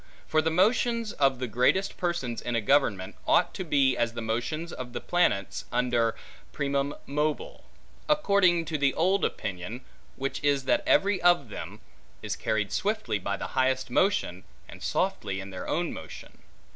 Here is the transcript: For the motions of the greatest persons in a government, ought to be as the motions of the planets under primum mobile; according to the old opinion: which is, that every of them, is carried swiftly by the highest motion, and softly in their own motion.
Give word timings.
For 0.25 0.41
the 0.41 0.49
motions 0.49 1.13
of 1.13 1.37
the 1.37 1.45
greatest 1.45 1.95
persons 1.95 2.41
in 2.41 2.55
a 2.55 2.59
government, 2.59 3.13
ought 3.27 3.53
to 3.53 3.63
be 3.63 3.95
as 3.95 4.13
the 4.13 4.21
motions 4.23 4.73
of 4.73 4.93
the 4.93 4.99
planets 4.99 5.65
under 5.71 6.15
primum 6.51 6.95
mobile; 7.05 7.65
according 8.09 8.65
to 8.65 8.79
the 8.79 8.95
old 8.95 9.23
opinion: 9.23 9.81
which 10.15 10.43
is, 10.43 10.65
that 10.65 10.81
every 10.87 11.21
of 11.21 11.49
them, 11.49 11.81
is 12.23 12.35
carried 12.35 12.71
swiftly 12.71 13.19
by 13.19 13.37
the 13.37 13.49
highest 13.53 13.91
motion, 13.91 14.43
and 14.67 14.81
softly 14.81 15.39
in 15.39 15.51
their 15.51 15.67
own 15.67 15.93
motion. 15.93 16.39